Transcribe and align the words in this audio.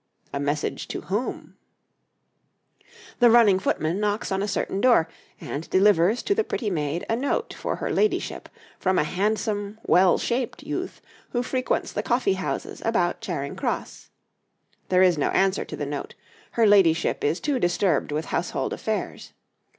A 0.33 0.39
message 0.39 0.87
to 0.87 1.01
whom? 1.01 1.57
[Illustration: 2.81 2.85
A 2.89 2.89
Running 2.89 2.89
Footman.] 2.89 3.19
The 3.19 3.29
running 3.29 3.59
footman 3.59 3.99
knocks 3.99 4.31
on 4.31 4.41
a 4.41 4.47
certain 4.47 4.81
door, 4.81 5.07
and 5.39 5.69
delivers 5.69 6.23
to 6.23 6.33
the 6.33 6.43
pretty 6.43 6.71
maid 6.71 7.05
a 7.07 7.15
note 7.15 7.53
for 7.53 7.75
her 7.75 7.91
ladyship 7.91 8.49
from 8.79 8.97
a 8.97 9.03
handsome, 9.03 9.79
well 9.85 10.17
shaped 10.17 10.63
youth 10.63 11.01
who 11.33 11.43
frequents 11.43 11.91
the 11.91 12.01
coffee 12.01 12.33
houses 12.33 12.81
about 12.83 13.21
Charing 13.21 13.55
Cross. 13.55 14.09
There 14.89 15.03
is 15.03 15.19
no 15.19 15.29
answer 15.29 15.63
to 15.65 15.75
the 15.75 15.85
note: 15.85 16.15
her 16.53 16.65
ladyship 16.65 17.23
is 17.23 17.39
too 17.39 17.59
disturbed 17.59 18.11
with 18.11 18.25
household 18.25 18.73
affairs. 18.73 19.33